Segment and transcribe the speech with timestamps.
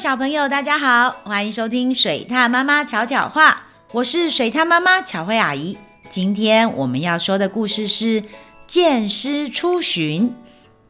[0.00, 5.76] 小朋友，大家好，欢迎收听水獭妈妈巧巧话，我是水獭妈妈巧慧阿姨。
[6.08, 8.24] 今天我们要说的故事是
[8.66, 10.34] 剑师出巡，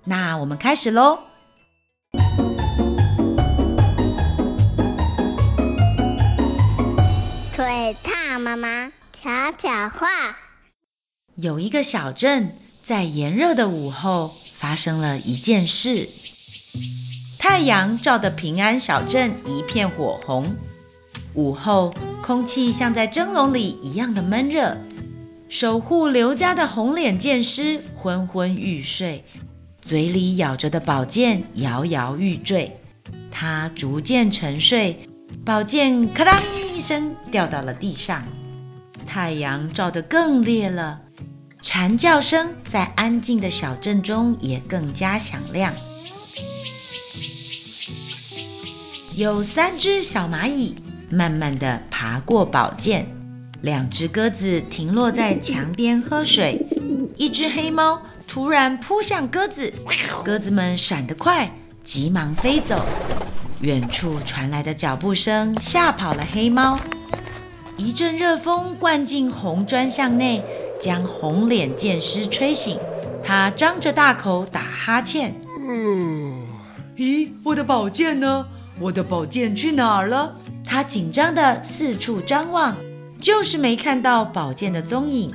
[0.04, 1.24] 那我们开始喽。
[7.52, 10.06] 水獭妈妈巧巧话，
[11.34, 12.54] 有一个小镇，
[12.84, 16.08] 在炎热的午后，发生了一件事。
[17.40, 20.54] 太阳照得平安小镇一片火红，
[21.32, 24.76] 午后空气像在蒸笼里一样的闷热。
[25.48, 29.24] 守护刘家的红脸剑师昏昏欲睡，
[29.80, 32.78] 嘴里咬着的宝剑摇摇欲坠。
[33.30, 35.08] 他逐渐沉睡，
[35.42, 36.38] 宝剑咔当
[36.74, 38.22] 一声掉到了地上。
[39.06, 41.00] 太阳照得更烈了，
[41.62, 45.72] 蝉叫声在安静的小镇中也更加响亮。
[49.20, 50.74] 有三只小蚂蚁
[51.10, 53.06] 慢慢地爬过宝剑，
[53.60, 56.66] 两只鸽子停落在墙边喝水，
[57.18, 59.70] 一只黑猫突然扑向鸽子，
[60.24, 61.52] 鸽子们闪得快，
[61.84, 62.82] 急忙飞走。
[63.60, 66.80] 远处传来的脚步声吓跑了黑猫，
[67.76, 70.42] 一阵热风灌进红砖巷内，
[70.80, 72.78] 将红脸剑师吹醒，
[73.22, 75.38] 他张着大口打哈欠。
[75.68, 76.40] 嗯，
[76.96, 78.46] 咦，我的宝剑呢？
[78.80, 80.34] 我的宝剑去哪儿了？
[80.64, 82.74] 他紧张地四处张望，
[83.20, 85.34] 就是没看到宝剑的踪影。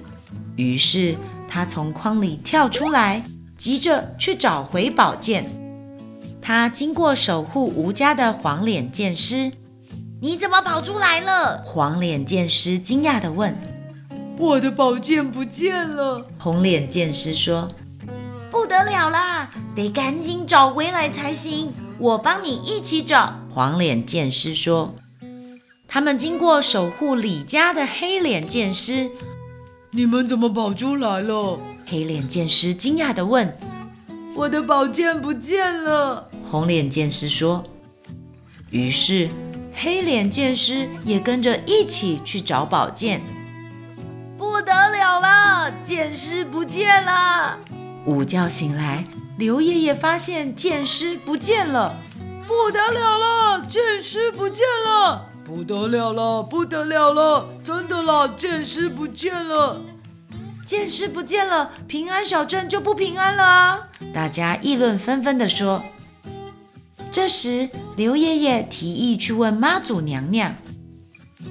[0.56, 1.16] 于是
[1.48, 3.24] 他从筐里跳出来，
[3.56, 5.46] 急着去找回宝剑。
[6.42, 9.52] 他经过守护吴家的黄脸剑师，
[10.22, 11.62] 你怎么跑出来了？
[11.64, 13.56] 黄脸剑师惊讶地问。
[14.40, 16.26] 我的宝剑不见了。
[16.40, 17.70] 红脸剑师说：
[18.50, 21.72] 不得了啦，得赶紧找回来才行。
[22.00, 23.40] 我帮你一起找。
[23.50, 24.96] 黄脸剑师说
[25.88, 29.10] ：“他们经过守护李家的黑脸剑师，
[29.92, 33.58] 你们怎么跑出来了？”黑脸剑师惊讶地问
[34.36, 37.64] ：“我的宝剑不见了。”红脸剑师说
[38.72, 39.30] ：“于是
[39.74, 43.22] 黑脸剑师也跟着一起去找宝剑。
[44.38, 47.60] 不得了了，剑师不见了！”
[48.06, 49.06] 午觉醒来。
[49.38, 51.98] 刘爷爷发现剑师不见了，
[52.48, 53.66] 不得了了！
[53.68, 57.50] 剑师不见了，不得了了，不得了了！
[57.62, 59.82] 真的啦，剑师不见了，
[60.66, 63.88] 剑师不见了，平安小镇就不平安了啊！
[64.14, 65.84] 大家议论纷纷地说。
[67.12, 70.56] 这时，刘爷爷提议去问妈祖娘娘。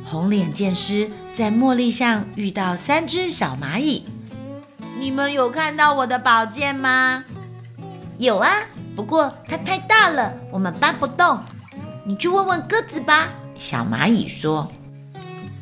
[0.04, 4.04] 红脸剑师在茉莉巷遇到三只小蚂蚁，
[4.98, 7.24] 你们有看到我的宝剑吗？
[8.18, 8.48] 有啊，
[8.94, 11.38] 不过它太大了，我们搬不动。
[12.06, 13.30] 你去问问鸽子吧。
[13.56, 14.70] 小蚂蚁说：“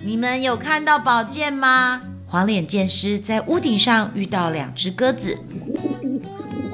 [0.04, 5.38] 你们有看到宝剑吗？”黄脸剑师在屋顶上遇到两只鸽子。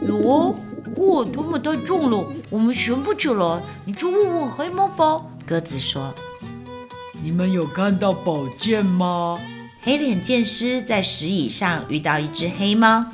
[0.06, 3.62] 有哦，不过它们太重了，我们悬不起来。
[3.84, 5.20] 你去问问黑猫吧。
[5.46, 6.14] 鸽子说
[7.22, 9.38] ：“你们有看到宝剑吗？”
[9.80, 13.04] 黑脸剑师在石椅上遇到一只黑猫。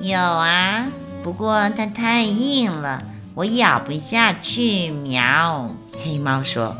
[0.00, 0.86] 有啊。
[1.22, 4.90] 不过它太硬了，我咬不下去。
[4.90, 5.70] 喵，
[6.02, 6.76] 黑猫说。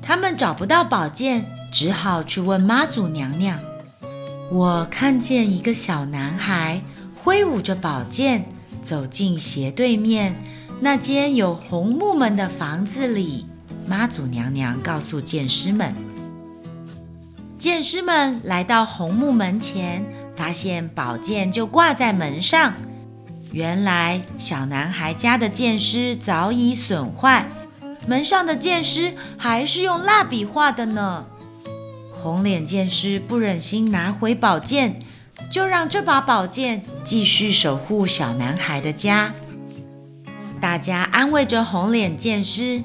[0.00, 3.58] 他们找不到宝剑，只好去问妈祖娘娘。
[4.50, 6.80] 我看见一个小男孩
[7.22, 8.46] 挥舞着宝剑，
[8.82, 10.36] 走进斜对面
[10.80, 13.46] 那间有红木门的房子里。
[13.86, 15.94] 妈祖娘娘告诉剑师们，
[17.58, 20.04] 剑师们来到红木门前。
[20.36, 22.74] 发现宝剑就挂在门上，
[23.52, 27.48] 原来小男孩家的剑师早已损坏，
[28.06, 31.24] 门上的剑师还是用蜡笔画的呢。
[32.22, 35.00] 红脸剑师不忍心拿回宝剑，
[35.50, 39.32] 就让这把宝剑继续守护小男孩的家。
[40.60, 42.82] 大家安慰着红脸剑师，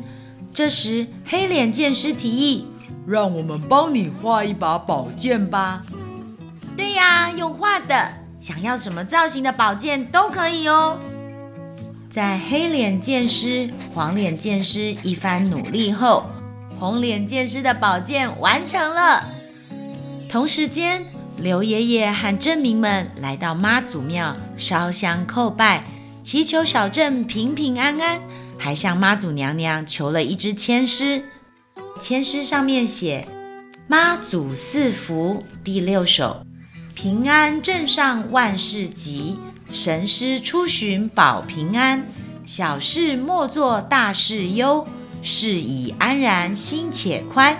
[0.53, 2.67] 这时黑脸剑师提议
[3.07, 5.83] ：“让我们帮你画一把宝剑吧。”
[6.75, 10.97] 对呀，用画的，想要什么造型的宝剑都可以哦。
[12.09, 16.29] 在黑脸剑师、黄脸剑师一番努力后，
[16.77, 19.21] 红脸剑师的宝剑完成了。
[20.29, 21.05] 同时间，
[21.37, 25.83] 刘爷爷和镇民们来到妈祖庙烧香叩拜，
[26.23, 28.19] 祈求小镇平平安安，
[28.57, 31.23] 还向妈祖娘娘求了一支签诗。
[31.99, 33.27] 签诗上面写
[33.87, 36.45] ：“妈祖赐福，第六首。”
[37.01, 39.39] 平安镇上万事吉，
[39.71, 42.05] 神狮出巡保平安。
[42.45, 44.87] 小事莫作大事忧，
[45.23, 47.57] 事已安然心且宽。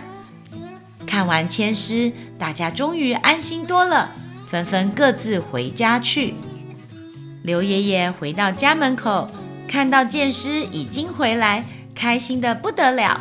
[1.07, 4.11] 看完签诗，大家终于安心多了，
[4.45, 6.35] 纷纷各自回家去。
[7.41, 9.31] 刘爷爷回到家门口，
[9.67, 11.65] 看到剑师已经回来，
[11.95, 13.19] 开心得不得了。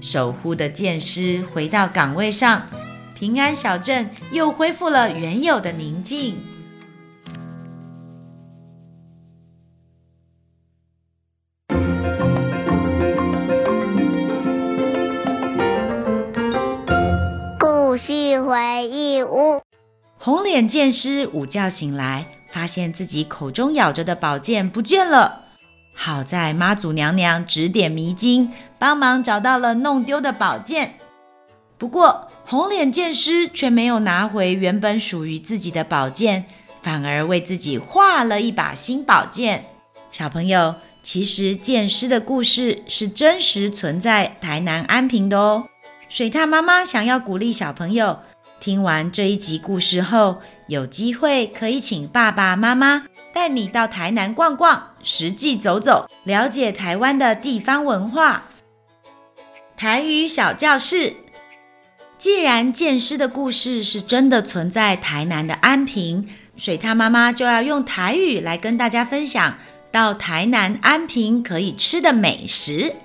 [0.00, 2.66] 守护的剑师回到岗位上，
[3.18, 6.38] 平安小镇又恢复了原有的宁静。
[17.58, 19.60] 故事回忆屋，
[20.16, 22.26] 红脸剑师午觉醒来。
[22.46, 25.42] 发现自己口中咬着的宝剑不见了，
[25.92, 30.94] 好在妈祖娘娘指点迷津，帮忙找到了弄丢的宝剑。
[31.78, 36.46] 不过红脸剑师却没有拿回原本属于自己的宝剑，
[36.82, 39.64] 反而为自己画了一把新宝剑。
[40.10, 45.68] 小朋友，其实剑师的故事是真实存在台南安平的哦。
[46.08, 48.18] 水獭妈妈想要鼓励小朋友。
[48.60, 58.42] 听完这一集故事后，有机会可以请爸爸妈妈 带你到台南逛逛，实际走走，了解台湾的地方文化。
[59.76, 61.14] 台语小教室，
[62.18, 69.56] 既然剑师的故事是真的存在台南的安平，水獭妈妈就要用台语来跟大家分享
[69.92, 72.96] 到台南安平可以吃的美食。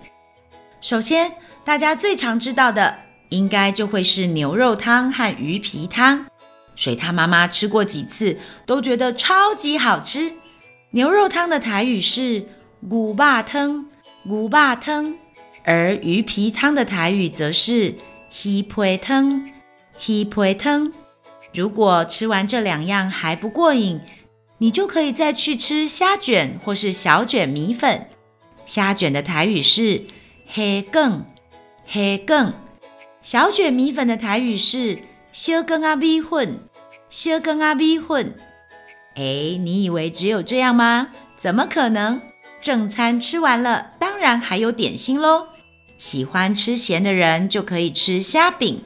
[0.82, 1.34] 首先，
[1.64, 2.98] 大家最常知道的。
[3.30, 6.28] 应该就会是牛肉汤和鱼皮汤。
[6.76, 8.38] 水獭妈妈吃过几次，
[8.68, 10.34] 都觉得超级好吃。
[10.92, 12.46] 牛肉汤的台语是
[12.88, 13.88] 骨霸汤，
[14.22, 14.50] 牛肉
[14.80, 15.16] 汤；
[15.64, 17.96] 而鱼皮汤的台语则是
[18.42, 19.46] 鱼皮汤，
[20.08, 20.92] 鱼皮汤。
[21.54, 24.02] 如果吃完这两样还不过瘾，
[24.58, 28.08] 你就可以再去吃虾卷或是小卷米粉。
[28.66, 30.06] 虾卷的台语是
[30.48, 31.26] 虾卷，
[31.86, 32.54] 虾卷。
[33.22, 34.98] 小卷米粉的台语是
[35.32, 36.58] 小羹仔米粉，
[37.12, 38.34] 小羹仔米粉。
[39.14, 41.10] 哎，你以为只有这样吗？
[41.38, 42.20] 怎么可能？
[42.64, 45.50] 正餐吃完了，当然还有点心喽。
[46.04, 48.84] 喜欢吃咸的人就可以吃虾饼，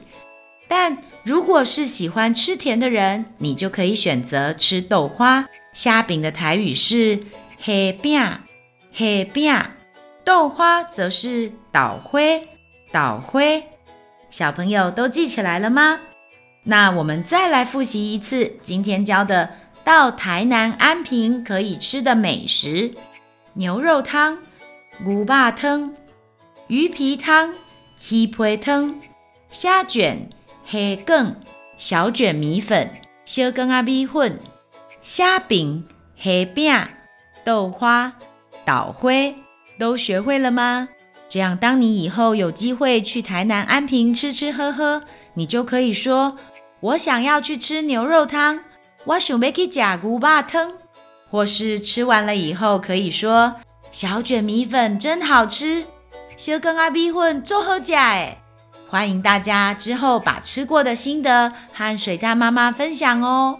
[0.68, 5.44] 但如果是喜欢吃甜的人，你就可以选择吃豆花。
[5.72, 7.16] 虾饼的台语是
[7.58, 8.20] 虾饼，
[8.92, 9.60] 虾饼。
[10.24, 12.20] 豆花则是豆花，
[12.92, 13.40] 豆花。
[14.30, 15.98] 小朋友都记起来了吗？
[16.62, 19.50] 那我们再来复习一次今天教的
[19.82, 22.94] 到台南安平可以吃的美食：
[23.54, 24.38] 牛肉汤、
[25.04, 25.92] 牛肉汤、
[26.68, 27.54] 鱼皮汤、
[28.10, 29.00] 鱼皮汤、
[29.50, 30.28] 虾卷、
[30.66, 31.34] 虾卷、
[31.78, 32.90] 小卷米粉、
[33.24, 34.38] 小羹啊米粉、
[35.02, 36.86] 虾饼、虾饼、
[37.42, 38.12] 豆花、
[38.66, 39.10] 豆花，
[39.78, 40.90] 都学会了吗？
[41.26, 46.36] 这样，当你以后有机会去台南安平吃吃喝喝，你就可以说
[46.80, 48.60] ：“我想要去吃牛肉汤，
[49.06, 50.74] 我想要去吃牛肉汤。”
[51.30, 53.54] 或是吃完了以后可以说
[53.90, 55.84] ：“小卷米粉真好吃，
[56.38, 58.38] 小羹仔米粉做好吃哎！”
[58.88, 63.58] 欢迎大家之后把吃过的心得和水獭妈妈分享哦。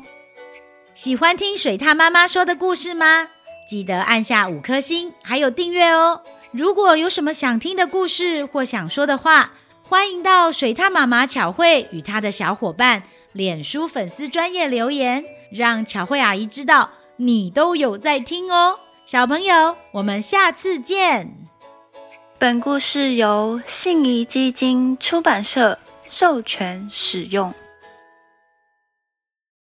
[0.95, 3.27] 喜欢听水獭妈妈说的故事吗？
[3.69, 6.23] 记得按下五颗星，还有订阅哦。
[6.53, 9.51] 如果有什么想听的故事或想说的话，
[9.83, 13.03] 欢迎到水獭妈妈巧慧与她的小伙伴
[13.33, 18.79] 脸书粉丝专业留言，让巧慧阿姨知道你都有在听哦。
[19.05, 21.48] 小朋友，我们下次见。
[22.41, 25.77] 本故事由信宜基金出版社
[26.09, 27.53] 授权使用。